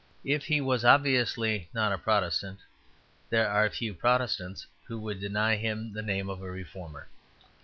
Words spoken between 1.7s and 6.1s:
not a Protestant, there are few Protestants who would deny him the